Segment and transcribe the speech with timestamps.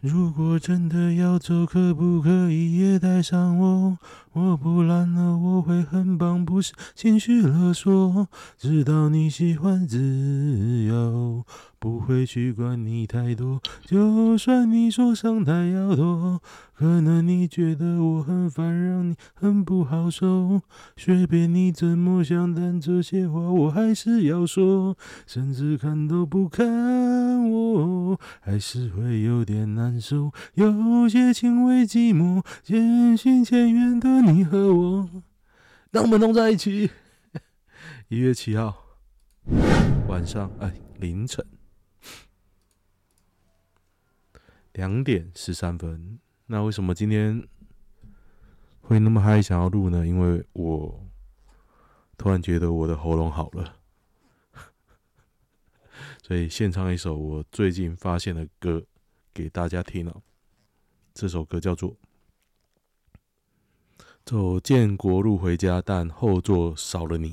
[0.00, 3.98] 如果真的要走，可不可以也带上我？
[4.32, 8.28] 我不懒了，我会很棒，不是情绪勒索。
[8.58, 11.44] 知道你喜欢自由，
[11.82, 13.60] 不会去管你太多。
[13.84, 16.40] 就算你说上台要多，
[16.72, 20.62] 可能你觉得我很烦，让你很不好受。
[20.96, 24.96] 随便你怎么想，但这些话我还是要说。
[25.26, 30.30] 甚至看都不看我，还是会有点难受。
[30.54, 35.10] 有些情为寂寞，渐行渐远的你和我，
[35.90, 36.92] 让我们弄在一起。
[38.06, 38.72] 一月七号
[40.06, 41.44] 晚上，哎，凌晨
[44.72, 46.18] 两点十三分。
[46.46, 47.46] 那为什么今天
[48.80, 50.06] 会那么嗨，想要录呢？
[50.06, 51.06] 因为我
[52.16, 53.76] 突然觉得我的喉咙好了，
[56.22, 58.84] 所以献唱一首我最近发现的歌。
[59.34, 60.20] 给大家听了，
[61.14, 61.92] 这首歌叫做
[64.26, 67.32] 《走建国路回家》，但后座少了你。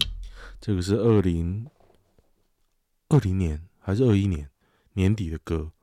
[0.61, 1.67] 这个是二零
[3.09, 4.49] 二零年还是二一年
[4.93, 5.73] 年底的歌，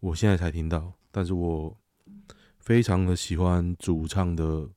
[0.00, 0.94] 我现在才听到。
[1.16, 1.74] 但是我
[2.58, 4.68] 非常的喜欢主唱的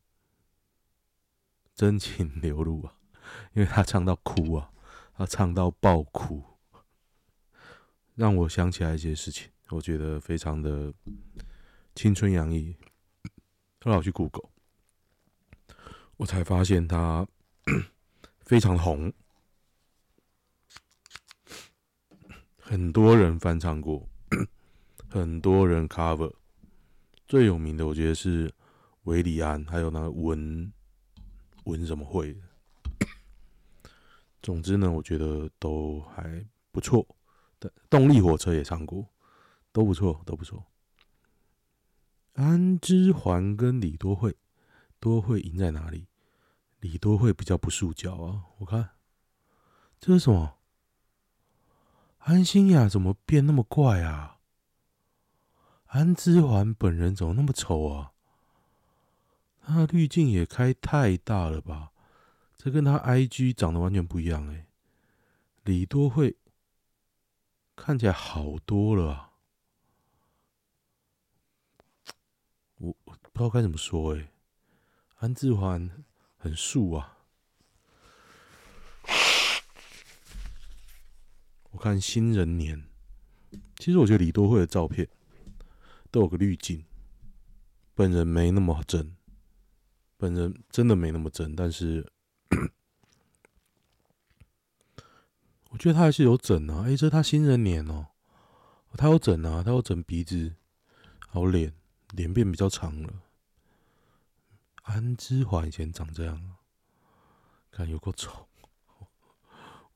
[1.75, 2.95] 真情流露啊，
[3.51, 4.71] 因为他唱到哭啊，
[5.17, 6.41] 他唱到爆哭，
[8.15, 9.51] 让我想起来一些事情。
[9.67, 10.93] 我觉得非常的
[11.93, 12.73] 青春洋溢。
[13.81, 14.49] 后来我去 Google，
[16.15, 17.27] 我才发现他
[18.47, 19.11] 非常红，
[22.57, 24.07] 很多人翻唱过，
[25.09, 26.33] 很多人 cover。
[27.27, 28.53] 最有名的，我觉得是
[29.03, 30.71] 韦礼安，还有那个文
[31.66, 32.35] 文什么会。
[34.41, 37.05] 总之呢，我觉得都还不错。
[37.89, 39.07] 动力火车也唱过。
[39.71, 40.66] 都不错，都不错。
[42.33, 44.35] 安之环跟李多慧，
[44.99, 46.07] 多慧赢在哪里？
[46.79, 48.45] 李多慧比较不塑胶啊。
[48.57, 48.89] 我看
[50.00, 50.55] 这是什么？
[52.17, 54.38] 安心亚怎么变那么怪啊？
[55.89, 58.13] 安之环本人怎么那么丑啊？
[59.61, 61.91] 他滤镜也开太大了吧？
[62.57, 64.67] 这跟他 IG 长得完全不一样哎、
[65.63, 66.38] 李多慧
[67.75, 69.31] 看起来好多了啊。
[72.78, 74.31] 我不知道该怎么说哎，
[75.17, 76.03] 安志环
[76.38, 77.17] 很素啊。
[81.72, 82.85] 我看新人年，
[83.78, 85.07] 其实我觉得李多慧的照片
[86.12, 86.86] 都有个滤镜，
[87.94, 89.16] 本人没那么正，
[90.18, 92.12] 本人真的没那么正，但是
[95.70, 96.84] 我觉得他还是有整啊。
[96.86, 98.08] 哎，这是他新人脸哦，
[98.97, 100.56] 他有整啊，他有整鼻子，
[101.28, 101.74] 还有脸。
[102.16, 103.22] 脸变比较长了，
[104.81, 106.56] 安之华以前长这样，
[107.70, 108.47] 看有够丑，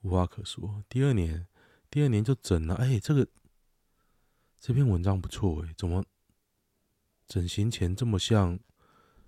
[0.04, 0.84] 无话可说。
[0.88, 1.48] 第二年，
[1.90, 2.76] 第二年就整了。
[2.76, 3.28] 哎、这个
[4.66, 6.06] 这篇文章不错哎，怎么
[7.28, 8.58] 整形前这么像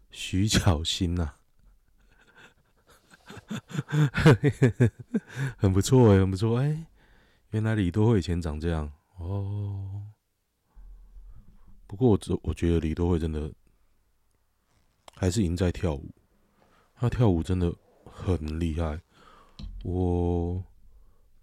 [0.09, 1.33] 徐巧芯 呐？
[5.57, 6.85] 很不错哎，很不错哎，
[7.49, 10.03] 原来李多惠以前长这样哦。
[11.85, 13.51] 不过我觉我觉得李多惠真的
[15.15, 16.09] 还是赢在跳舞，
[16.95, 17.75] 他跳舞真的
[18.05, 19.01] 很厉害。
[19.83, 20.63] 我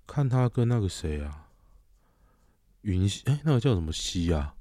[0.07, 1.52] 看他跟那个谁啊，
[2.83, 4.55] 云溪哎，那个叫什么溪啊？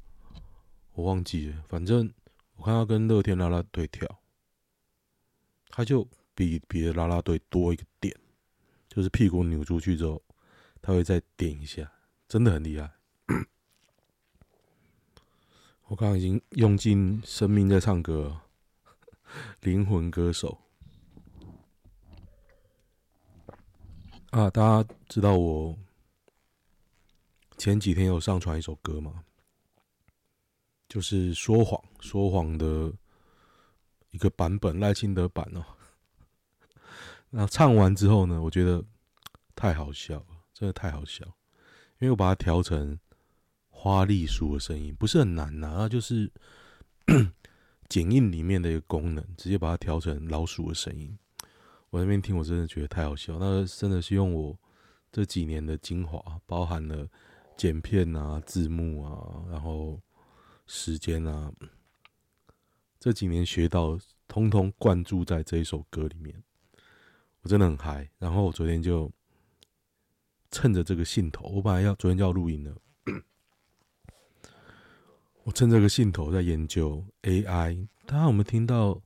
[0.93, 1.63] 我忘记了。
[1.67, 2.11] 反正
[2.55, 4.19] 我看他跟乐天啦啦队跳，
[5.69, 8.15] 他就比别的啦啦队多一个点，
[8.87, 10.21] 就是屁股扭出去之后，
[10.81, 11.91] 他会再点一下，
[12.27, 12.91] 真的很厉害。
[15.87, 18.39] 我刚刚已经用尽生命在唱歌，
[19.59, 20.57] 灵魂歌手
[24.29, 24.49] 啊！
[24.49, 25.77] 大家知道我
[27.61, 29.23] 前几天有上传一首歌吗？
[30.89, 32.91] 就是说谎说谎的
[34.09, 35.63] 一个版本，赖清德版哦。
[37.29, 38.83] 那唱完之后呢，我觉得
[39.55, 40.25] 太好笑了，
[40.55, 41.23] 真的太好笑，
[41.99, 42.97] 因为我把它调成。
[43.69, 46.31] 花栗鼠的声音不是很难呐、那就是
[47.89, 51.15] 剪映里面的一个功能，直接把它调成老鼠的声音。
[51.91, 53.37] 我那边听，我真的觉得太好笑。
[53.39, 54.57] 那真的是用我
[55.11, 57.07] 这几年的精华，包含了
[57.61, 60.01] 剪片啊、字幕啊，然后
[60.65, 61.53] 时间啊，
[62.99, 66.41] 这几年学到，通通灌注在这一首歌里面。
[67.41, 68.09] 我真的很嗨。
[68.17, 69.11] 然后我昨天就
[70.49, 72.75] 趁着这个兴头，我本来要昨天就要录音了。
[75.43, 77.87] 我趁这个兴头在研究 AI。
[78.07, 78.99] 大家有没有听到？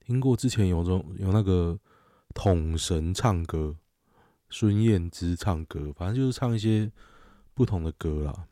[0.00, 1.80] 听过之前有种有那个
[2.34, 3.74] 统神唱歌，
[4.50, 6.92] 孙燕姿唱歌，反正就是唱一些
[7.54, 8.46] 不同的歌啦。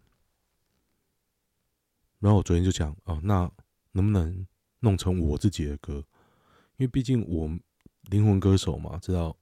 [2.20, 3.50] 然后我昨天就讲哦，那
[3.92, 4.46] 能不能
[4.80, 6.04] 弄成我自己的歌？
[6.76, 7.50] 因为毕竟我
[8.10, 9.36] 灵魂歌手嘛，知道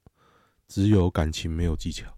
[0.66, 2.16] 只有感情没有技巧。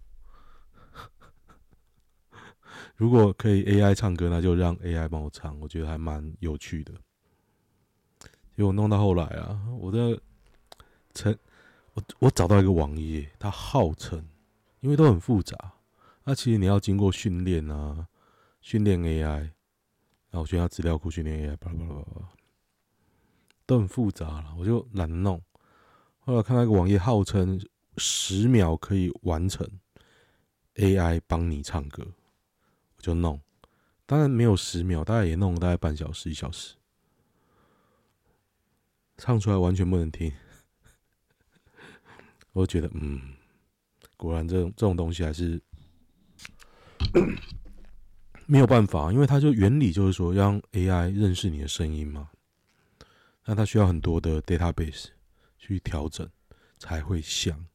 [2.95, 6.93] 如果可以 AI 唱歌，那就让 AI 帮我唱，我觉得还蛮有趣的。
[8.55, 10.21] 结果弄到后来啊，我的
[11.13, 11.37] 成
[11.93, 14.25] 我我找到一个网页，它号称
[14.79, 15.72] 因为都很复杂，
[16.25, 18.07] 那其实你要经过训练啊，
[18.61, 19.51] 训练 AI，
[20.29, 22.29] 然后去它资料库训练 AI，巴拉巴拉巴拉，
[23.65, 25.41] 都很复杂了，我就懒得弄。
[26.19, 27.59] 后来看到一个网页，号称
[27.97, 29.67] 十秒可以完成
[30.75, 32.07] AI 帮你唱歌，
[32.95, 33.41] 我就弄。
[34.05, 36.75] 当然没有十秒，大概也弄了大概半小时一小时。
[39.17, 40.31] 唱出来完全不能听，
[42.53, 43.35] 我觉得，嗯，
[44.17, 45.61] 果然这种这种东西还是
[48.45, 52.29] 没有办法，因为它就原理就是说，让 AI 认识你的声音嘛，
[53.45, 55.07] 那它需要很多的 database
[55.57, 56.29] 去调整
[56.77, 57.65] 才会像，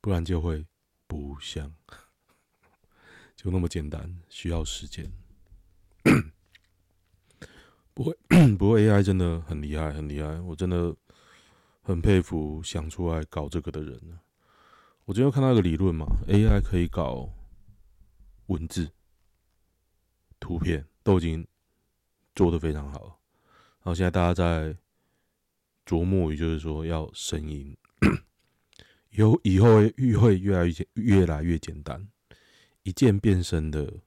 [0.00, 0.64] 不然就会
[1.06, 1.72] 不像，
[3.36, 5.10] 就那么简单，需要时间。
[7.92, 8.16] 不会，
[8.58, 10.38] 不过 AI 真的很厉害，很厉害。
[10.40, 10.94] 我真的
[11.82, 13.98] 很佩服想出来搞这个的人。
[15.06, 17.30] 我今天看到一个理论嘛，AI 可以搞
[18.46, 18.90] 文字、
[20.38, 21.46] 图片，都已经
[22.34, 23.20] 做得非常好。
[23.78, 24.76] 然后现在大家在
[25.84, 27.76] 琢磨于，就是说要声音，
[29.10, 32.08] 以后以后会会越来越越来越简单，
[32.82, 34.00] 一键变声的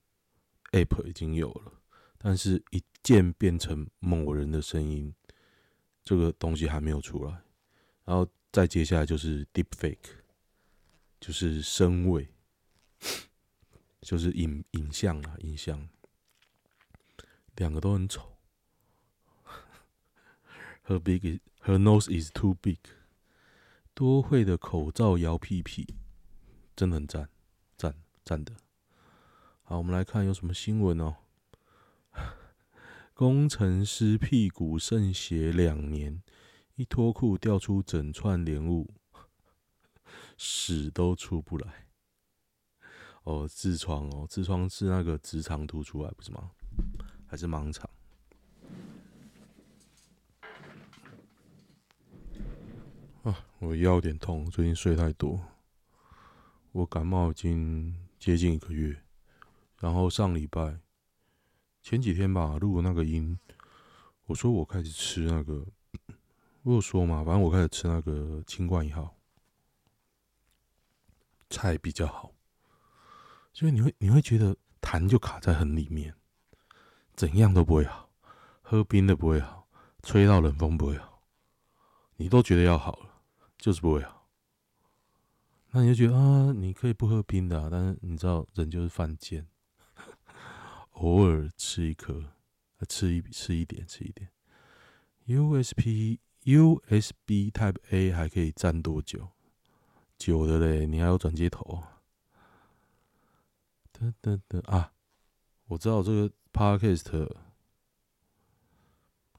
[0.71, 1.73] App 已经有了。
[2.17, 5.15] 但是，一键变成某人的声音，
[6.03, 7.31] 这个东西还没有出来。
[8.03, 9.97] 然后再接下来就是 Deepfake，
[11.21, 12.27] 就是声伪，
[14.01, 15.89] 就是影影像啊，影像，
[17.55, 18.37] 两个都很丑。
[20.85, 22.79] Her big is, her nose is too big。
[23.93, 25.95] 多会的口罩摇屁屁，
[26.75, 27.29] 真的很赞，
[27.77, 28.55] 赞赞的。
[29.63, 31.17] 好，我们来看有什么新闻哦。
[33.13, 36.23] 工程师屁股渗血两年，
[36.75, 38.95] 一脱裤掉出整串莲雾，
[40.37, 41.88] 屎都出不来。
[43.29, 46.49] 哦，痔疮哦，痔疮是那个直肠突出来不是吗？
[47.27, 47.87] 还是盲肠？
[53.21, 55.39] 啊，我腰有点痛，最近睡太多。
[56.71, 58.99] 我感冒已经接近一个月，
[59.77, 60.79] 然后上礼拜。
[61.83, 63.37] 前几天吧，录那个音，
[64.25, 65.67] 我说我开始吃那个，
[66.63, 69.15] 我说嘛，反正我开始吃那个清冠一号，
[71.47, 72.33] 菜比较好，
[73.59, 76.15] 所以你会你会觉得痰就卡在很里面，
[77.13, 78.09] 怎样都不会好，
[78.61, 79.67] 喝冰的不会好，
[80.01, 81.21] 吹到冷风不会好，
[82.15, 83.21] 你都觉得要好了，
[83.57, 84.29] 就是不会好，
[85.71, 89.45] 那你就觉得啊，你可以不喝冰的啊，但是你知道人就是犯贱。
[90.91, 92.31] 偶尔吃一颗，
[92.87, 94.29] 吃一吃一点，吃一点。
[95.27, 99.27] USB USB Type A 还可以站多久？
[100.17, 101.78] 久的嘞，你还有转接头。
[103.99, 104.93] 等等等啊！
[105.65, 107.29] 我知道这个 Podcast，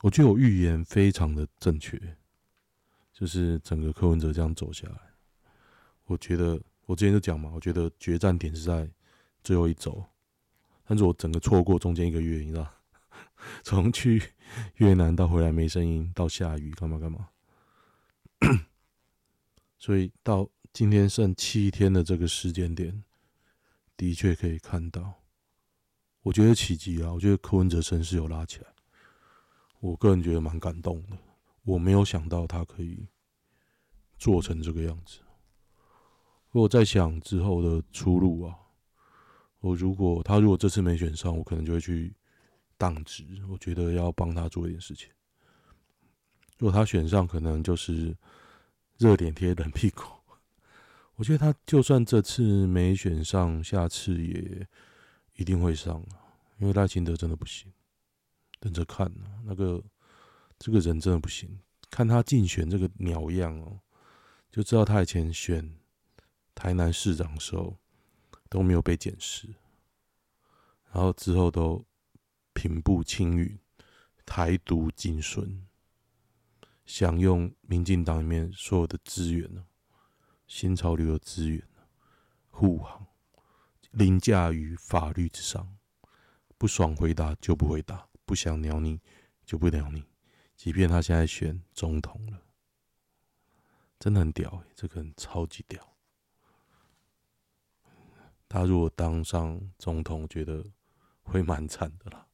[0.02, 1.98] 我觉得我预言非常的正确，
[3.12, 5.00] 就是整个柯文哲这样走下来，
[6.04, 8.90] 我觉得我之前就讲嘛，我觉得决战点是在
[9.42, 10.04] 最后一周。
[10.84, 12.68] 但是我整个错过中间一个月，你知道，
[13.64, 14.22] 从去
[14.76, 17.28] 越南到回来没声音，到下雨干嘛干嘛，
[19.78, 23.02] 所以到今天剩七天的这个时间点，
[24.00, 25.12] 的确可以看到，
[26.22, 27.12] 我觉得奇迹啊！
[27.12, 28.66] 我觉得柯文哲声势有拉起来，
[29.78, 31.18] 我个人觉得蛮感动的。
[31.64, 33.06] 我没有想到他可以
[34.16, 35.20] 做成这个样子，
[36.52, 38.56] 我在想之后的出路啊。
[39.58, 42.16] 我如果他如果这次没选上，我可能就会去
[42.78, 43.26] 当职。
[43.50, 45.10] 我觉得要帮他做一点事情。
[46.56, 48.16] 如果他选上，可能就是
[48.96, 50.04] 热脸贴冷屁股。
[51.20, 54.66] 我觉得他就算这次没选上，下次也
[55.36, 56.16] 一定会上啊，
[56.56, 57.70] 因为赖清德真的不行。
[58.58, 59.84] 等着看啊，那个
[60.58, 61.60] 这个人真的不行。
[61.90, 63.78] 看他竞选这个鸟样哦，
[64.50, 65.76] 就知道他以前选
[66.54, 67.76] 台南市长的时候。
[68.52, 69.46] 都没有被检视，
[70.92, 71.84] 然后之后都
[72.52, 73.56] 平步青云，
[74.26, 75.68] 台独精神，
[76.84, 79.64] 享用民进党里面所有的资源呢，
[80.50, 81.62] 新潮流的资源
[82.48, 83.06] 护航，
[83.92, 85.76] 凌驾于法律之上，
[86.58, 89.00] 不爽回答就不回答，不想鸟你
[89.44, 90.04] 就不鸟你，
[90.56, 92.42] 即便他现在选总统了，
[94.00, 95.94] 真的很屌欸，这个人超级屌。
[98.48, 100.66] 他如果当上总统，我觉得
[101.22, 102.26] 会蛮惨的啦。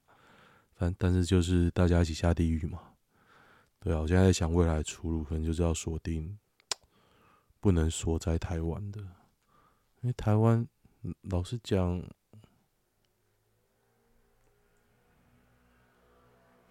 [0.75, 2.95] 但但是就是大家一起下地狱嘛，
[3.79, 6.39] 对啊，我现在在想未来的出路，可能就是要锁定
[7.67, 10.65] 不能说在台湾的，因为台湾
[11.23, 12.01] 老实讲，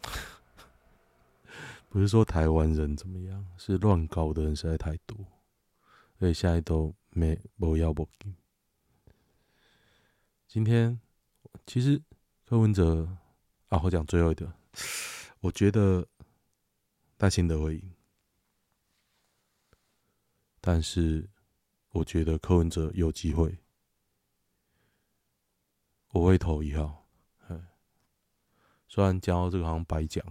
[1.89, 5.17] 不是说台湾人怎么样，是乱搞的人实在太多，
[6.17, 8.33] 所以现在都没不要不给。
[10.47, 10.97] 今天
[11.67, 12.01] 其实
[12.45, 13.17] 柯文哲。
[13.67, 14.49] 啊，我讲最后一个，
[15.41, 16.07] 我觉得
[17.17, 17.91] 赖清德会赢，
[20.67, 21.29] 但是
[21.91, 23.55] 我觉得柯文哲有机会，
[26.09, 27.05] 我会投一号。
[27.49, 27.67] 嗯，
[28.87, 30.25] 虽然讲到这个好像白讲，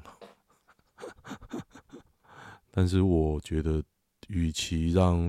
[2.73, 3.81] 但是我觉得，
[4.26, 5.21] 与其让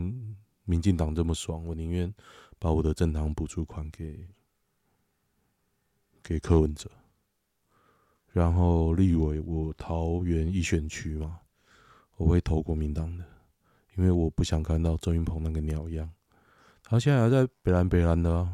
[0.64, 2.12] 民进党这么爽，我宁愿
[2.58, 4.28] 把我的政党补助款给
[6.24, 6.90] 给柯文哲。
[8.32, 11.42] 然后立委，我桃园一选区嘛，
[12.16, 13.35] 我会投国民党的，
[13.96, 16.10] 因为我不想看到周云鹏那个鸟样。
[16.84, 18.48] 他现在还在北兰北兰的，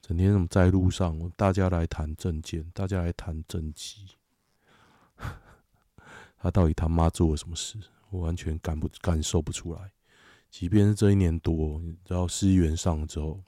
[0.00, 4.06] 整天什么在路上，大家来谈政见，大家来谈政绩。
[6.38, 7.78] 他到底他妈做了什么事？
[8.10, 9.92] 我完全感不感受不出来。
[10.50, 13.42] 即便是这一年多，你知道市议员上了之后，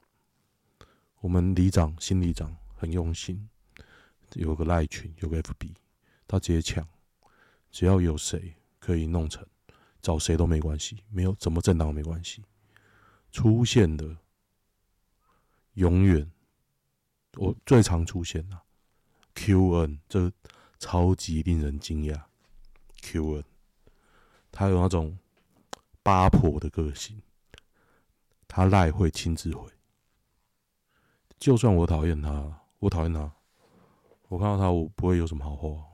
[1.19, 3.49] 我们里长、新里长很用心。
[4.35, 5.73] 有个赖群，有个 FB，
[6.25, 6.87] 他直接抢，
[7.69, 9.45] 只要有谁可以弄成，
[10.01, 12.43] 找谁都没关系，没有怎么政党没关系，
[13.31, 14.17] 出现的
[15.73, 16.29] 永远
[17.37, 18.59] 我最常出现的
[19.35, 20.31] QN，这
[20.79, 22.21] 超级令人惊讶
[23.01, 23.43] ，QN，
[24.51, 25.17] 他有那种
[26.03, 27.21] 八婆的个性，
[28.47, 29.69] 他赖会亲自回，
[31.39, 33.31] 就算我讨厌他，我讨厌他。
[34.27, 35.85] 我看到他，我不会有什么好话，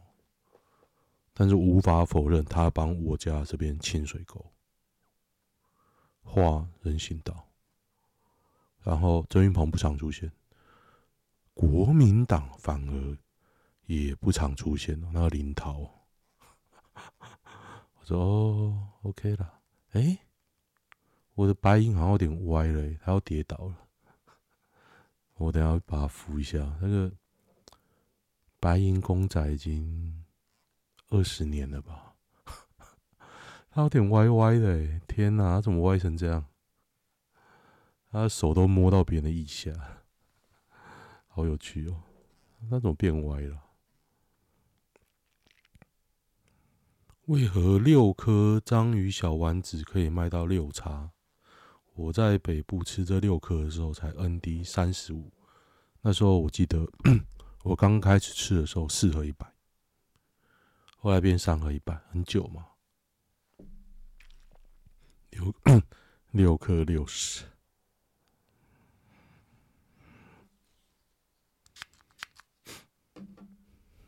[1.39, 4.43] 但是无法否认他帮我家这边清水沟，
[6.23, 7.47] 画人行道。
[8.81, 10.31] 然后曾云鹏不常出现，
[11.53, 13.17] 国民党反而
[13.85, 14.99] 也不常出现。
[15.13, 15.77] 那个林涛，
[17.99, 19.59] 我说哦，OK 了。
[19.91, 20.17] 哎，
[21.35, 23.87] 我的白银好像有点歪了，他要跌倒了。
[25.35, 27.11] 我等下把它扶一下，那个。
[28.59, 30.16] 白银公仔已经
[31.09, 32.15] 二十年了吧？
[33.69, 36.45] 他有点歪歪的，天哪，他怎么歪成这样？
[38.09, 39.71] 他的手都摸到别人的腋下，
[41.27, 42.01] 好有趣哦！
[42.69, 43.61] 他怎么变歪了？
[47.25, 51.11] 为何六颗章鱼小丸子可以卖到六叉？
[51.93, 55.31] 我在北部吃这六颗的时候才 ND 三十五，
[56.01, 56.87] 那时候我记得。
[57.63, 59.45] 我刚开始吃的时候四盒一百，
[61.07, 62.67] 后来变三盒一百，很久嘛。
[65.29, 65.55] 六
[66.31, 67.45] 六颗六十，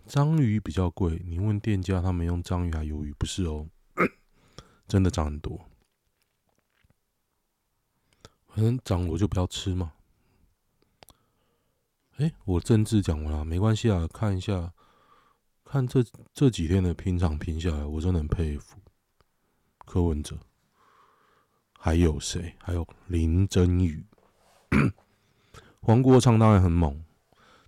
[0.08, 1.22] 章鱼比较贵。
[1.24, 3.13] 你问店家，他们用章鱼还是鱿鱼？
[3.13, 3.70] 不是哦，
[4.86, 5.70] 真的涨很多。
[8.48, 9.94] 反正涨我就不要吃嘛。
[12.18, 14.06] 哎、我政治讲完了，没关系啊。
[14.06, 14.74] 看一下，
[15.72, 18.76] 看这这几天的拼场拼下来，我真的很佩服
[19.86, 20.36] 柯文哲。
[21.78, 22.56] 还有谁？
[22.58, 24.04] 还有林真宇、
[25.80, 27.06] 黄国昌当然很猛，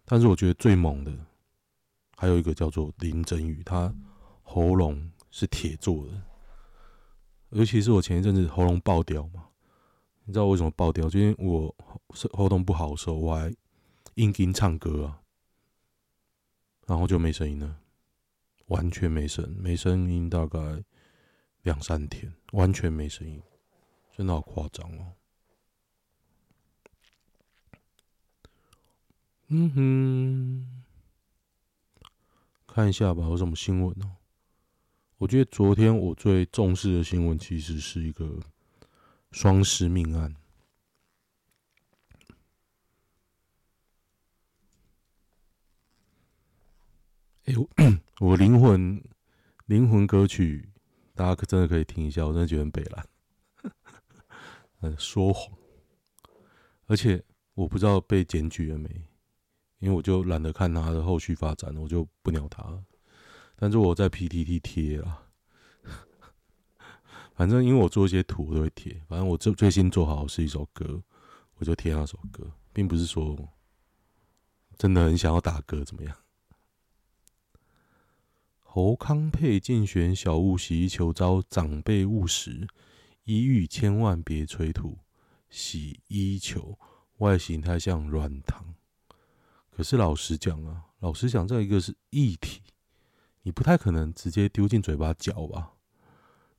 [0.04, 1.16] 但是我觉得最猛的
[2.18, 3.94] 还有一个叫做林真宇，他
[4.42, 6.14] 喉咙是铁做的。
[7.52, 9.46] 尤其是我前一阵子喉咙爆掉嘛，
[10.26, 11.08] 你知道我为什么爆掉？
[11.08, 11.76] 就因为我
[12.34, 13.54] 喉咙不好的时候，我还。
[14.16, 15.22] 硬音唱歌啊，
[16.86, 17.78] 然后就没声音了，
[18.72, 20.82] 完全没声，没声音大概
[21.64, 23.44] 两三天，完全没声音，
[24.16, 25.14] 真的好夸张哦。
[29.48, 30.84] 嗯哼，
[32.66, 34.16] 看一下吧，有什么新闻呢？
[35.18, 38.40] 我觉得昨天我最重视的新闻其实是一个
[39.32, 40.34] 双尸命案。
[47.46, 47.70] 哎呦
[48.22, 49.04] 我灵魂
[49.66, 50.70] 灵魂歌曲，
[51.16, 53.08] 大家可真的可以听一下，我真的觉得很北蓝。
[54.82, 55.58] 嗯， 说谎，
[56.86, 57.24] 而且
[57.56, 58.88] 我不知道被检举了没，
[59.80, 62.84] 因为我就懒得看他的后续发展，我就不鸟他了。
[63.56, 65.24] 但是我在 PTT 贴了，
[67.34, 71.02] 反正因为我做一些图我都会贴，反正我最最新做好是一首歌，
[71.56, 73.36] 我就贴那首歌，并不是说
[74.78, 76.16] 真的很想要打歌怎么样。
[78.74, 82.66] 侯康沛竞选小物洗衣球遭长辈误食。
[83.26, 84.98] 一遇千万别催吐，
[85.50, 86.80] 洗衣球
[87.18, 88.74] 外形太像软糖。
[89.70, 92.62] 可是老实讲啊，老实讲，这一个是液体，
[93.42, 95.74] 你不太可能直接丢进嘴巴嚼吧？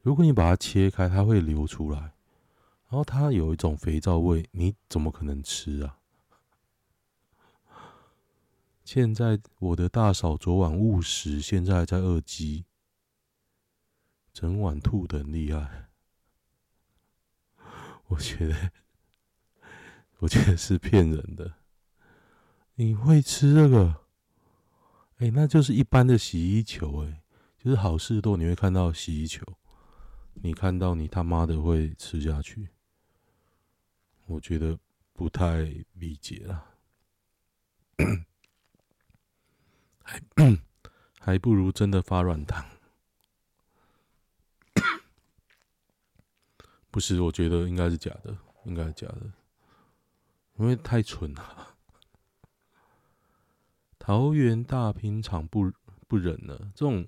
[0.03, 5.97] 如果你把它切开，它会流出来，然后它有一种肥皂味，你怎么可能吃啊？
[8.85, 12.65] 现在我的大嫂昨晚误食，现在还在二鸡，
[14.33, 15.89] 整晚吐的很厉害。
[18.09, 18.73] 我觉得，
[20.19, 21.55] 我觉得是骗人的。
[22.75, 24.03] 你会吃这个？
[25.19, 27.23] 哎，那就是一般的洗衣球，哎，
[27.57, 29.45] 就是好事多你会看到洗衣球，
[30.35, 32.71] 你看到你他妈的会吃下去？
[34.27, 34.79] 我觉得
[35.13, 35.63] 不太
[35.93, 36.65] 理解了，
[40.03, 40.21] 还
[41.25, 42.67] 还不如真的发软糖。
[46.91, 49.33] 不是，我觉得应该是假的，应该是假的，
[50.57, 51.77] 因为太蠢了。
[54.01, 55.73] 桃园大拼场不
[56.09, 57.07] 不忍了，这种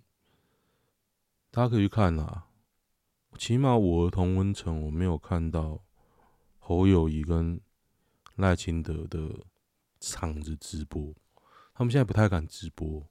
[1.50, 2.46] 大家可以去看啊。
[3.36, 5.82] 起码我同温层我没有看到
[6.60, 7.60] 侯友谊跟
[8.36, 9.44] 赖清德的
[9.98, 11.12] 场子直播，
[11.74, 13.04] 他们现在不太敢直播，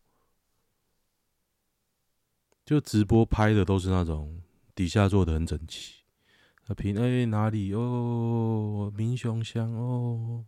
[2.65, 4.41] 就直播拍的都是那种
[4.73, 6.03] 底下做的很整齐。
[6.77, 8.91] 平哎哪里哦？
[8.95, 10.45] 民雄乡哦，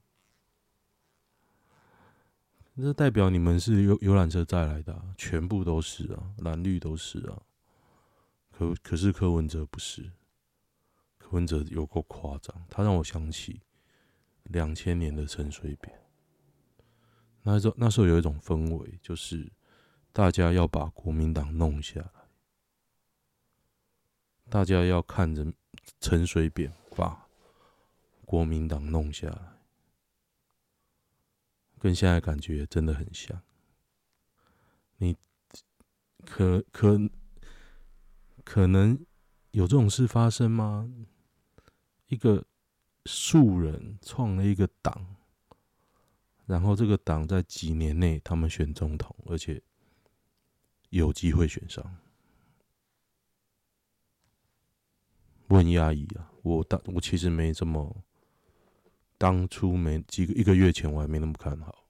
[2.77, 7.41] 这代表你们是游游览车载来的，全部都是啊，蓝绿都是啊。
[8.49, 10.09] 可可是柯文哲不是，
[11.17, 13.61] 柯文哲有够夸张，他让我想起
[14.43, 15.93] 两千年的陈水扁。
[17.43, 19.51] 那时候那时候有一种氛围，就是
[20.15, 22.11] 大家要把国民党弄下来，
[24.49, 25.45] 大家要看着。
[25.99, 27.27] 陈水扁把
[28.25, 29.59] 国民党弄下来，
[31.77, 33.39] 跟现在感觉真的很像。
[34.97, 35.15] 你
[36.25, 36.97] 可可
[38.43, 39.05] 可能
[39.51, 40.89] 有这种事发生吗？
[42.07, 42.43] 一个
[43.05, 45.17] 素人创了一个党，
[46.47, 49.61] 然后这个党在几年内他们选总统，而且
[50.99, 51.97] 有机会选上。
[55.47, 56.31] 我很压抑啊！
[56.41, 58.03] 我当我其实没这么，
[59.17, 61.85] 当初没几个一个月前我还没那么看好，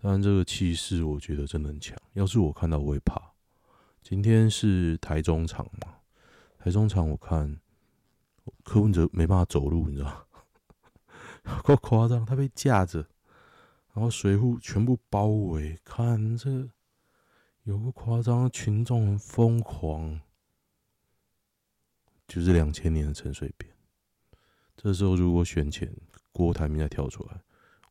[0.00, 1.96] 但这个气势我觉得真的很强。
[2.14, 3.32] 要是我看到我会怕。
[4.02, 5.98] 今天是台中场嘛？
[6.58, 7.60] 台中场我看
[8.64, 10.26] 柯文哲没办法走路，你知道？
[11.62, 12.98] 够夸张，他被架着，
[13.92, 16.68] 然后水户全部包围，看这
[17.68, 20.18] 有个夸张，群众很疯狂。
[22.26, 23.70] 就是两千年的陈水扁，
[24.74, 25.94] 这时候如果选前
[26.32, 27.42] 郭台铭再跳出来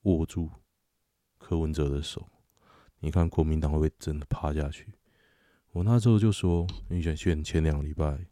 [0.02, 0.50] 握住
[1.38, 2.28] 柯文哲的手，
[3.02, 4.94] 你看国民党会不会真的趴下去？
[5.74, 8.26] 我那时候就说，你选选前两个礼拜，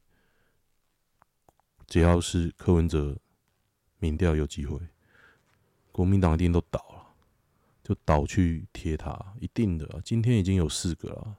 [1.86, 3.20] 只要是柯文哲
[4.00, 4.80] 民调有机会，
[5.92, 6.95] 国民党一定都倒，
[7.86, 10.02] 就倒去贴他，一定的。
[10.04, 11.36] 今天已经有四个了，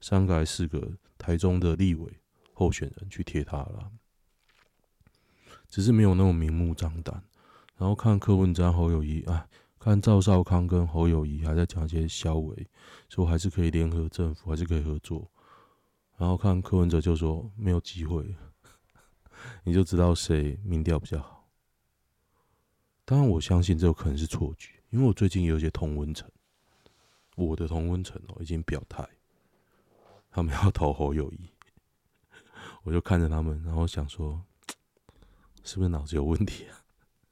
[0.00, 2.18] 三个还是四个台中的立委
[2.54, 3.92] 候选人去贴他了。
[5.68, 7.22] 只是没有那么明目张胆，
[7.76, 9.46] 然后看柯文哲、侯友谊，啊，
[9.78, 12.66] 看赵少康跟侯友谊还在讲一些消委，
[13.10, 15.30] 说还是可以联合政府，还是可以合作。
[16.16, 18.34] 然后看柯文哲就说没有机会，
[19.64, 21.46] 你就知道谁民调比较好。
[23.04, 26.30] 当然，我相信这有可能是错觉，因为我最近有一些同温层，
[27.34, 29.06] 我的同温层哦已经表态，
[30.30, 31.50] 他们要投侯友宜，
[32.84, 34.44] 我就看着他们，然后想说。
[35.64, 36.82] 是不是脑子有问题啊？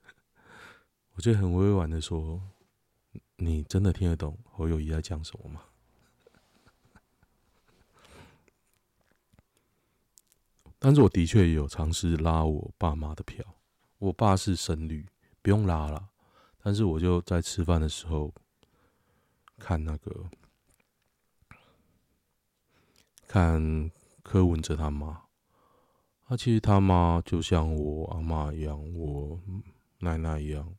[1.14, 2.40] 我就很委婉的说
[3.38, 5.64] ：“你真的听得懂侯友宜在讲什么吗？”
[10.78, 13.44] 但是我的确有尝试拉我爸妈的票，
[13.98, 15.04] 我爸是深绿，
[15.42, 16.10] 不用拉了。
[16.62, 18.32] 但是我就在吃饭的时候
[19.58, 20.28] 看那个
[23.26, 23.90] 看
[24.22, 25.22] 柯文哲他妈，
[26.26, 29.40] 他其实他妈就像我阿妈一样，我
[30.00, 30.74] 奶奶一样，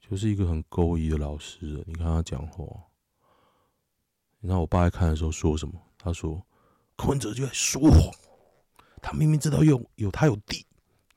[0.00, 1.84] 就是一个很勾引的老师。
[1.86, 2.64] 你看他讲话，
[4.40, 5.80] 你看我爸在看的时候说什么？
[5.98, 6.44] 他说
[6.96, 8.12] 柯文哲就在说谎，
[9.00, 10.66] 他明明知道有有他有地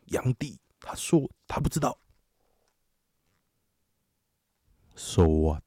[0.07, 1.97] 养地，他说他不知道。
[4.95, 5.57] So what？So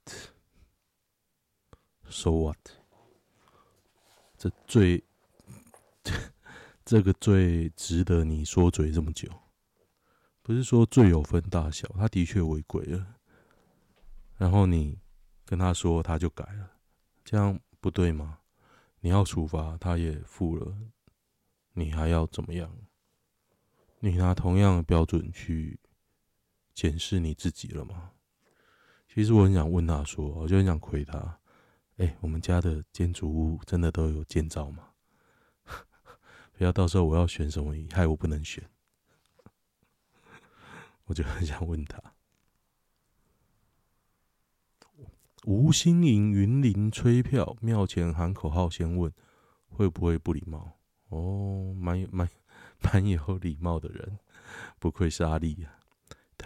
[2.30, 2.56] what？
[4.38, 5.04] 这最
[6.84, 9.28] 这个最值得你说嘴这么久，
[10.42, 13.16] 不是说罪有分大小，他的确违规了，
[14.36, 15.00] 然后你
[15.44, 16.72] 跟他说他就改了，
[17.24, 18.40] 这样不对吗？
[19.00, 20.76] 你要处罚他也付了，
[21.72, 22.76] 你还要怎么样？
[23.98, 25.80] 你拿同样的标准去
[26.74, 28.12] 检视你自己了吗？
[29.16, 31.38] 其实我很想问他说，我就很想亏他。
[31.96, 34.90] 哎、我们家的建筑物真的都有建造吗？
[36.52, 38.68] 不要到时候我要选什么，害我不能选。
[41.06, 41.98] 我就很想问他。
[45.46, 49.10] 吴欣盈云林吹票，庙前喊口号，先问
[49.66, 50.76] 会不会不礼貌？
[51.08, 52.28] 哦，蛮蛮
[52.84, 54.18] 蛮有礼貌的人，
[54.78, 55.72] 不愧是阿力啊。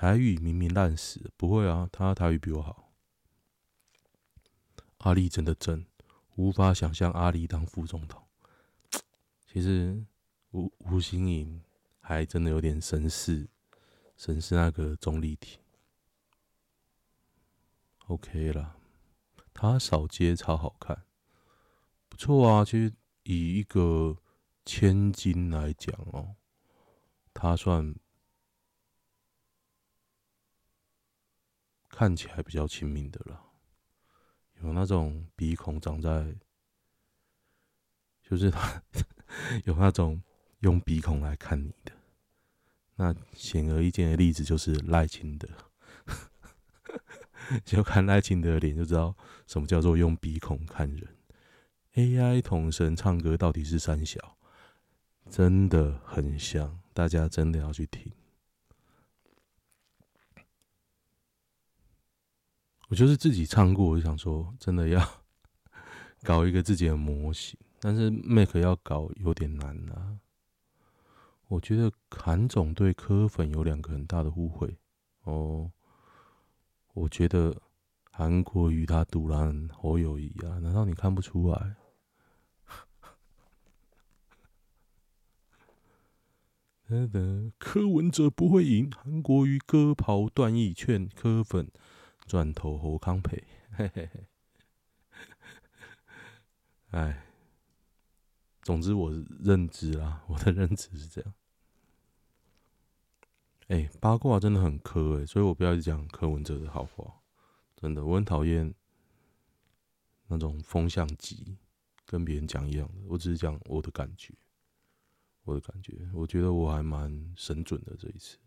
[0.01, 2.91] 台语明明烂死，不会啊，他台语比我好。
[4.97, 5.85] 阿力真的真，
[6.37, 8.23] 无法想象阿力当副总统。
[9.47, 10.03] 其实
[10.53, 11.63] 吴吴欣颖
[12.01, 13.47] 还真的有点神似，
[14.17, 15.61] 神似那个钟丽缇。
[18.07, 18.79] OK 啦，
[19.53, 21.05] 他扫街超好看，
[22.09, 22.65] 不错啊。
[22.65, 22.91] 其实
[23.25, 24.17] 以一个
[24.65, 26.37] 千金来讲哦，
[27.35, 27.95] 他算。
[32.01, 33.39] 看起来比较亲民的了，
[34.63, 36.35] 有那种鼻孔长在，
[38.23, 38.83] 就是他
[39.67, 40.23] 有那种
[40.61, 41.93] 用鼻孔来看你的。
[42.97, 45.47] 那显而易见的例子就是赖清德，
[47.67, 49.15] 就看赖清德的脸就知道
[49.47, 51.07] 什么叫做用鼻孔看人。
[51.97, 54.39] AI 统神唱歌到底是三小，
[55.29, 58.11] 真的很像，大家真的要去听。
[62.91, 65.01] 我就是自己唱过，我就想说，真的要
[66.25, 70.19] 搞一个自己的模型，但是 Make 要搞有点难啊。
[71.47, 74.77] 我觉得韩总对柯粉有两个很大的误会
[75.23, 75.71] 哦。
[76.93, 77.63] 我觉得
[78.11, 81.77] 韩国瑜他赌烂侯友谊啊，难道你看不出来？
[87.57, 91.71] 柯文哲不会赢，韩国瑜割袍断义劝柯粉。
[92.31, 94.27] 转头侯康培，嘿嘿嘿，
[96.93, 97.27] 哎，
[98.63, 101.35] 总之我认知啦，我的认知是这样。
[103.67, 107.21] 哎、八卦真的很磕哎，所以我不要讲柯文哲的好话，
[107.75, 108.73] 真的，我很讨厌
[110.29, 111.59] 那种风向机
[112.07, 114.33] 跟别人讲一样的，我只是讲我的感觉，
[115.43, 118.39] 我的感觉，我觉得我还蛮神准的这一次，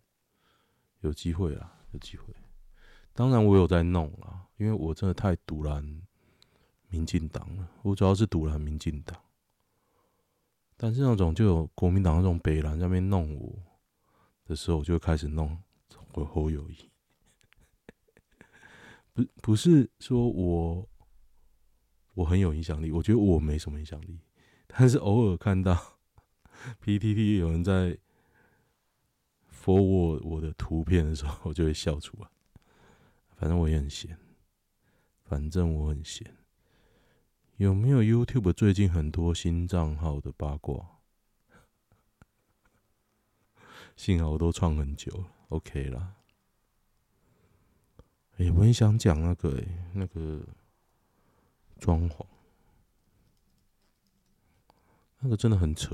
[1.02, 2.34] 有机会啦，有机会。
[3.14, 5.84] 当然我有在弄啊，因为我真的太赌烂
[6.88, 7.70] 民进党了。
[7.84, 9.16] 我主要是赌烂民进党，
[10.76, 13.56] 但是那种就有国民党那种北蓝在那边弄我
[14.46, 15.58] 的时候，我就开始弄
[16.14, 16.90] 我侯友谊。
[19.14, 20.90] 不不是说我
[22.16, 24.20] 我很有影响力，我觉得我没什么影响力，
[24.66, 26.00] 但是偶尔看到
[26.84, 27.96] PTT 有人在
[29.52, 32.28] forward 我的图片的时候，我就会笑出来。
[33.44, 34.18] 反正我也很闲，
[35.26, 36.34] 反正我很闲。
[37.58, 41.02] 有没有 YouTube 最近很多新账号的八卦？
[43.98, 46.16] 幸好我都创很久了，OK 啦。
[48.38, 50.48] 哎、我也想讲那个、欸，那个
[51.82, 52.26] 装潢，
[55.20, 55.94] 那个真的很扯。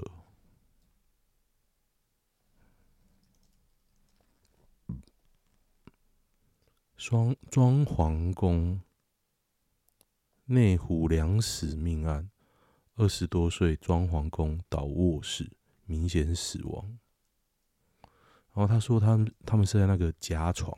[6.99, 8.81] 双装潢工
[10.43, 12.29] 内湖两死命案，
[12.95, 15.49] 二十多岁装潢工倒卧室，
[15.85, 16.99] 明显死亡。
[18.51, 20.77] 然后他说他们他们是在那个夹床，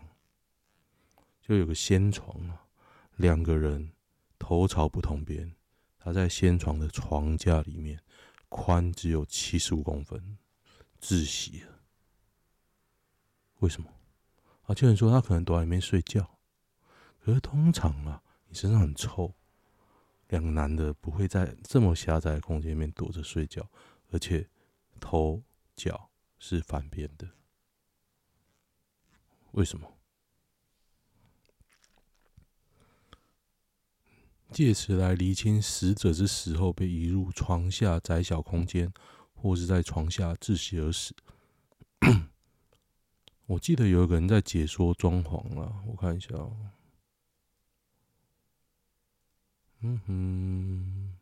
[1.42, 2.68] 就有个先床啊，
[3.16, 3.92] 两个人
[4.38, 5.56] 头朝不同边，
[5.98, 8.00] 他在先床的床架里面，
[8.48, 10.38] 宽只有七十五公分，
[11.02, 11.80] 窒息了。
[13.62, 13.90] 为什么？
[14.64, 16.38] 啊，就有人说他可能躲在里面睡觉，
[17.20, 19.34] 可是通常啊，你身上很臭，
[20.30, 23.70] 两个男的不会在这么狭窄的空间里面躲着睡觉，
[24.12, 24.50] 而且
[25.00, 25.44] 头
[25.76, 27.30] 脚是反边的，
[29.52, 29.98] 为什么？
[34.52, 38.92] 借此来厘清死者之死后被移入床下窄小空间，
[39.34, 41.16] 或是在床下窒息而死。
[43.48, 46.56] 我记得有一个人在解说装潢了，我看一下哦。
[49.82, 51.18] 嗯哼，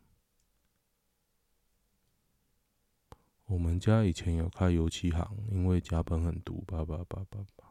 [3.46, 7.64] 我们家以前有开油漆行，因为甲苯很毒，叭叭叭叭叭，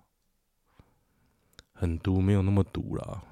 [1.71, 3.23] 很毒没有那么毒啦。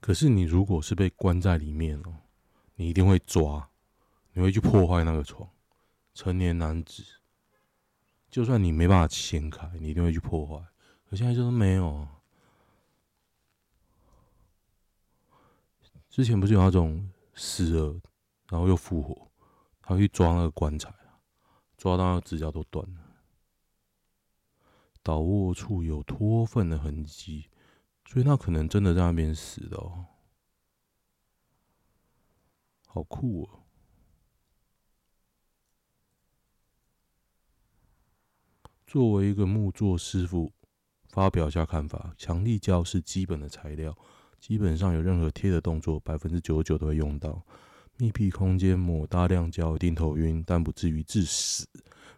[0.00, 2.14] 可是你如果是被关在里面哦，
[2.74, 3.68] 你一定会抓，
[4.32, 5.48] 你会去破坏那个床。
[6.14, 7.04] 成年男子，
[8.30, 10.66] 就算你没办法掀开，你一定会去破坏。
[11.08, 12.08] 可现在就是没有。
[16.08, 18.00] 之前不是有那种死了，
[18.48, 19.30] 然后又复活，
[19.82, 20.92] 他去抓那个棺材，
[21.76, 23.00] 抓到那个指甲都断了。
[25.02, 27.48] 倒卧处有脱粪的痕迹。
[28.10, 30.04] 所以他可能真的在那边死的哦，
[32.88, 33.62] 好酷哦！
[38.84, 40.52] 作为一个木作师傅，
[41.10, 43.96] 发表一下看法：强力胶是基本的材料，
[44.40, 47.40] 基本上有任何贴的动作，百分之九十九都会用到。
[47.98, 51.64] 密闭空间抹大量胶一定头晕，但不至于致死。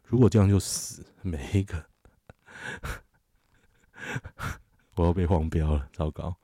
[0.07, 1.85] 如果这样就死，每一个。
[4.95, 6.37] 我要被黄标了，糟糕！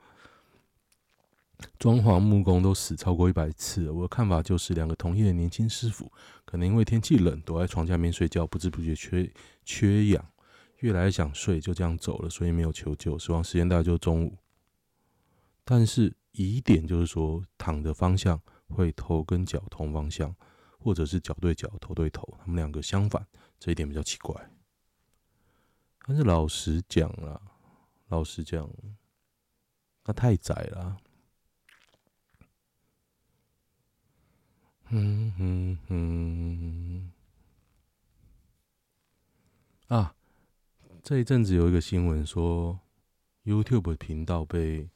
[1.79, 3.93] 装潢木工都死超过一百次了。
[3.93, 6.11] 我的看法就是，两个同业的年轻师傅，
[6.45, 9.29] 可能因为天气冷，躲在床下面睡觉，不知不觉缺
[9.65, 10.25] 缺氧，
[10.79, 13.19] 越来越想睡，就这样走了，所以没有求救。
[13.19, 14.39] 死亡时间大概就是中午。
[15.65, 20.35] 但是疑点就是说，躺的方向会头跟脚同方向，
[20.79, 23.27] 或者是脚对脚，头对头，他们两个相反，
[23.59, 24.51] 这一点比较奇怪。
[26.07, 27.43] 但是老实讲了。
[28.09, 28.69] 老实讲，
[30.05, 30.97] 那太窄了。
[34.91, 37.13] 嗯嗯嗯。
[39.89, 40.15] 啊，
[41.03, 42.81] 这一阵子有一个新闻说
[43.45, 44.91] ，YouTube 频道被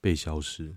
[0.00, 0.76] 被消失。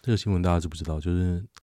[0.00, 1.00] 这个新闻大家知不知道？
[1.00, 1.44] 就是